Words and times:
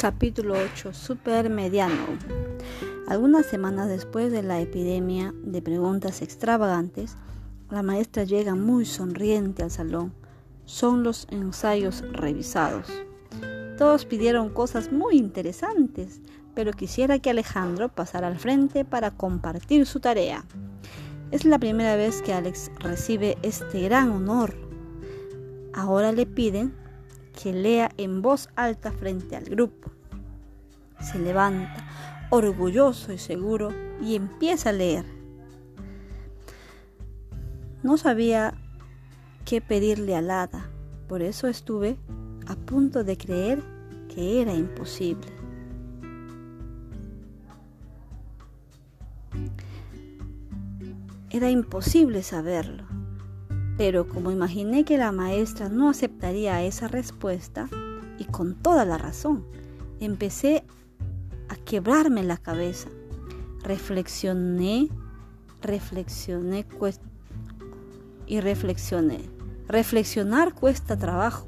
Capítulo 0.00 0.54
8. 0.54 0.94
Supermediano. 0.94 2.06
Algunas 3.06 3.44
semanas 3.44 3.86
después 3.90 4.32
de 4.32 4.42
la 4.42 4.58
epidemia 4.58 5.34
de 5.42 5.60
preguntas 5.60 6.22
extravagantes, 6.22 7.18
la 7.68 7.82
maestra 7.82 8.24
llega 8.24 8.54
muy 8.54 8.86
sonriente 8.86 9.62
al 9.62 9.70
salón. 9.70 10.14
Son 10.64 11.02
los 11.02 11.26
ensayos 11.30 12.02
revisados. 12.12 12.88
Todos 13.76 14.06
pidieron 14.06 14.48
cosas 14.48 14.90
muy 14.90 15.18
interesantes, 15.18 16.22
pero 16.54 16.72
quisiera 16.72 17.18
que 17.18 17.28
Alejandro 17.28 17.90
pasara 17.90 18.28
al 18.28 18.38
frente 18.38 18.86
para 18.86 19.10
compartir 19.10 19.84
su 19.84 20.00
tarea. 20.00 20.46
Es 21.30 21.44
la 21.44 21.58
primera 21.58 21.96
vez 21.96 22.22
que 22.22 22.32
Alex 22.32 22.70
recibe 22.78 23.36
este 23.42 23.82
gran 23.82 24.12
honor. 24.12 24.54
Ahora 25.74 26.10
le 26.12 26.24
piden 26.24 26.74
que 27.32 27.52
lea 27.52 27.90
en 27.96 28.22
voz 28.22 28.48
alta 28.56 28.92
frente 28.92 29.36
al 29.36 29.44
grupo. 29.44 29.90
Se 31.00 31.18
levanta, 31.18 31.84
orgulloso 32.30 33.12
y 33.12 33.18
seguro, 33.18 33.70
y 34.00 34.16
empieza 34.16 34.70
a 34.70 34.72
leer. 34.72 35.04
No 37.82 37.96
sabía 37.96 38.54
qué 39.44 39.60
pedirle 39.60 40.14
al 40.14 40.30
hada, 40.30 40.68
por 41.08 41.22
eso 41.22 41.48
estuve 41.48 41.96
a 42.46 42.54
punto 42.54 43.04
de 43.04 43.16
creer 43.16 43.62
que 44.14 44.42
era 44.42 44.54
imposible. 44.54 45.26
Era 51.30 51.48
imposible 51.48 52.22
saberlo. 52.22 52.84
Pero 53.78 54.08
como 54.08 54.30
imaginé 54.30 54.84
que 54.84 54.98
la 54.98 55.12
maestra 55.12 55.68
no 55.68 55.88
aceptaría 55.88 56.62
esa 56.64 56.88
respuesta, 56.88 57.68
y 58.18 58.24
con 58.24 58.56
toda 58.56 58.84
la 58.84 58.98
razón, 58.98 59.46
empecé 60.00 60.64
a 61.50 61.56
quebrarme 61.56 62.22
la 62.22 62.38
cabeza. 62.38 62.88
Reflexioné, 63.62 64.88
reflexioné 65.60 66.66
y 68.26 68.40
reflexioné. 68.40 69.20
Reflexionar 69.68 70.54
cuesta 70.54 70.96
trabajo. 70.96 71.46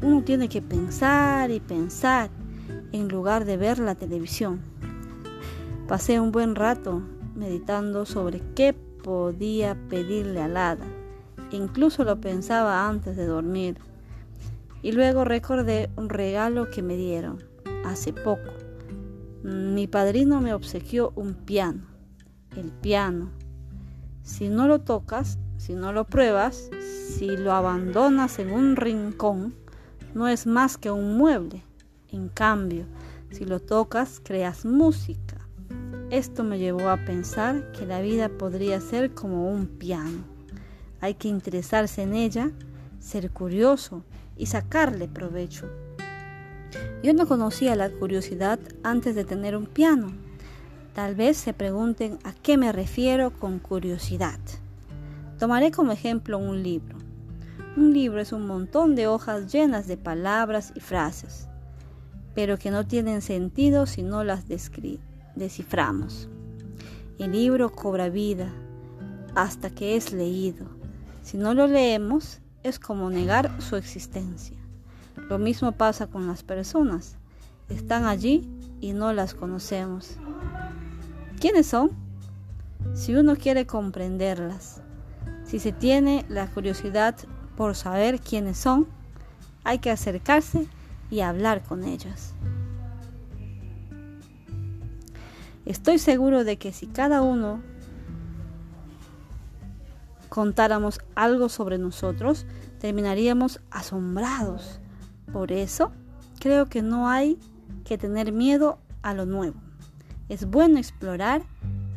Uno 0.00 0.22
tiene 0.22 0.48
que 0.48 0.62
pensar 0.62 1.50
y 1.50 1.58
pensar 1.58 2.30
en 2.92 3.08
lugar 3.08 3.44
de 3.44 3.56
ver 3.56 3.80
la 3.80 3.96
televisión. 3.96 4.60
Pasé 5.88 6.20
un 6.20 6.30
buen 6.30 6.54
rato 6.54 7.02
meditando 7.34 8.06
sobre 8.06 8.40
qué 8.54 8.72
podía 8.72 9.74
pedirle 9.88 10.40
al 10.40 10.56
hada 10.56 10.86
Incluso 11.52 12.04
lo 12.04 12.20
pensaba 12.20 12.88
antes 12.88 13.16
de 13.16 13.26
dormir. 13.26 13.76
Y 14.82 14.92
luego 14.92 15.24
recordé 15.24 15.90
un 15.96 16.08
regalo 16.08 16.70
que 16.70 16.82
me 16.82 16.96
dieron 16.96 17.42
hace 17.84 18.12
poco. 18.12 18.52
Mi 19.42 19.86
padrino 19.86 20.40
me 20.42 20.52
obsequió 20.52 21.12
un 21.16 21.32
piano. 21.34 21.86
El 22.56 22.70
piano. 22.72 23.30
Si 24.22 24.50
no 24.50 24.68
lo 24.68 24.80
tocas, 24.82 25.38
si 25.56 25.74
no 25.74 25.92
lo 25.92 26.04
pruebas, 26.04 26.68
si 26.80 27.36
lo 27.36 27.52
abandonas 27.52 28.38
en 28.38 28.50
un 28.50 28.76
rincón, 28.76 29.54
no 30.14 30.28
es 30.28 30.46
más 30.46 30.76
que 30.76 30.90
un 30.90 31.16
mueble. 31.16 31.62
En 32.08 32.28
cambio, 32.28 32.84
si 33.30 33.46
lo 33.46 33.60
tocas, 33.60 34.20
creas 34.22 34.66
música. 34.66 35.38
Esto 36.10 36.44
me 36.44 36.58
llevó 36.58 36.90
a 36.90 37.04
pensar 37.04 37.72
que 37.72 37.86
la 37.86 38.02
vida 38.02 38.28
podría 38.28 38.80
ser 38.80 39.14
como 39.14 39.50
un 39.50 39.66
piano. 39.66 40.24
Hay 41.00 41.14
que 41.14 41.28
interesarse 41.28 42.02
en 42.02 42.14
ella, 42.14 42.50
ser 42.98 43.30
curioso 43.30 44.04
y 44.36 44.46
sacarle 44.46 45.08
provecho. 45.08 45.70
Yo 47.02 47.14
no 47.14 47.26
conocía 47.26 47.76
la 47.76 47.90
curiosidad 47.90 48.58
antes 48.82 49.14
de 49.14 49.24
tener 49.24 49.56
un 49.56 49.66
piano. 49.66 50.12
Tal 50.94 51.14
vez 51.14 51.36
se 51.36 51.52
pregunten 51.52 52.18
a 52.24 52.32
qué 52.32 52.56
me 52.56 52.72
refiero 52.72 53.30
con 53.30 53.58
curiosidad. 53.58 54.38
Tomaré 55.38 55.70
como 55.70 55.92
ejemplo 55.92 56.38
un 56.38 56.62
libro. 56.62 56.98
Un 57.76 57.92
libro 57.92 58.20
es 58.20 58.32
un 58.32 58.46
montón 58.46 58.94
de 58.94 59.06
hojas 59.06 59.52
llenas 59.52 59.86
de 59.86 59.96
palabras 59.96 60.72
y 60.74 60.80
frases, 60.80 61.48
pero 62.34 62.58
que 62.58 62.70
no 62.70 62.86
tienen 62.86 63.22
sentido 63.22 63.86
si 63.86 64.02
no 64.02 64.24
las 64.24 64.44
desciframos. 65.36 66.28
El 67.18 67.32
libro 67.32 67.70
cobra 67.70 68.08
vida 68.08 68.50
hasta 69.34 69.70
que 69.70 69.96
es 69.96 70.12
leído 70.12 70.80
si 71.22 71.36
no 71.36 71.54
lo 71.54 71.66
leemos, 71.66 72.40
es 72.62 72.78
como 72.78 73.10
negar 73.10 73.60
su 73.60 73.76
existencia. 73.76 74.56
Lo 75.28 75.38
mismo 75.38 75.72
pasa 75.72 76.06
con 76.06 76.26
las 76.26 76.42
personas. 76.42 77.16
Están 77.68 78.04
allí 78.04 78.48
y 78.80 78.92
no 78.92 79.12
las 79.12 79.34
conocemos. 79.34 80.16
¿Quiénes 81.40 81.66
son? 81.66 81.90
Si 82.94 83.14
uno 83.14 83.36
quiere 83.36 83.66
comprenderlas, 83.66 84.82
si 85.44 85.58
se 85.58 85.72
tiene 85.72 86.24
la 86.28 86.46
curiosidad 86.48 87.16
por 87.56 87.74
saber 87.74 88.20
quiénes 88.20 88.58
son, 88.58 88.86
hay 89.64 89.78
que 89.78 89.90
acercarse 89.90 90.66
y 91.10 91.20
hablar 91.20 91.62
con 91.62 91.84
ellas. 91.84 92.34
Estoy 95.66 95.98
seguro 95.98 96.44
de 96.44 96.56
que 96.56 96.72
si 96.72 96.86
cada 96.86 97.22
uno 97.22 97.62
contáramos 100.28 101.00
algo 101.14 101.48
sobre 101.48 101.78
nosotros, 101.78 102.46
terminaríamos 102.80 103.60
asombrados. 103.70 104.80
Por 105.32 105.52
eso, 105.52 105.92
creo 106.38 106.66
que 106.66 106.82
no 106.82 107.08
hay 107.08 107.38
que 107.84 107.98
tener 107.98 108.32
miedo 108.32 108.78
a 109.02 109.14
lo 109.14 109.26
nuevo. 109.26 109.60
Es 110.28 110.46
bueno 110.46 110.78
explorar 110.78 111.42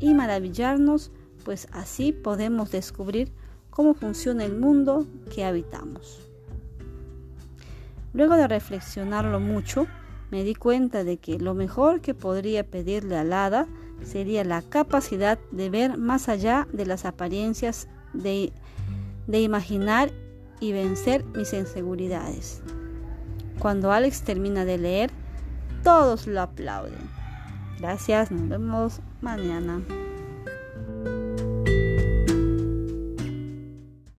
y 0.00 0.14
maravillarnos, 0.14 1.10
pues 1.44 1.68
así 1.72 2.12
podemos 2.12 2.70
descubrir 2.70 3.32
cómo 3.70 3.94
funciona 3.94 4.44
el 4.44 4.58
mundo 4.58 5.06
que 5.34 5.44
habitamos. 5.44 6.28
Luego 8.12 8.36
de 8.36 8.48
reflexionarlo 8.48 9.40
mucho, 9.40 9.86
me 10.30 10.44
di 10.44 10.54
cuenta 10.54 11.04
de 11.04 11.18
que 11.18 11.38
lo 11.38 11.54
mejor 11.54 12.00
que 12.00 12.14
podría 12.14 12.64
pedirle 12.64 13.16
al 13.16 13.32
hada 13.32 13.66
sería 14.02 14.44
la 14.44 14.62
capacidad 14.62 15.38
de 15.50 15.70
ver 15.70 15.96
más 15.96 16.28
allá 16.28 16.68
de 16.72 16.86
las 16.86 17.04
apariencias 17.04 17.88
de, 18.12 18.52
imaginar 19.28 20.10
y 20.60 20.72
vencer 20.72 21.24
mis 21.24 21.52
inseguridades. 21.52 22.62
Cuando 23.58 23.92
Alex 23.92 24.22
termina 24.22 24.64
de 24.64 24.78
leer, 24.78 25.10
todos 25.82 26.26
lo 26.26 26.40
aplauden. 26.42 27.10
Gracias, 27.78 28.30
nos 28.30 28.48
vemos 28.48 29.00
mañana. 29.20 29.82